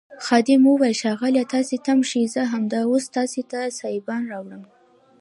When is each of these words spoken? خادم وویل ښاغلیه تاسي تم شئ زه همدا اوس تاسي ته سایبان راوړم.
خادم 0.25 0.61
وویل 0.67 0.95
ښاغلیه 1.01 1.45
تاسي 1.53 1.77
تم 1.85 1.99
شئ 2.09 2.23
زه 2.33 2.41
همدا 2.53 2.81
اوس 2.89 3.05
تاسي 3.17 3.41
ته 3.51 3.59
سایبان 3.79 4.21
راوړم. 4.31 4.63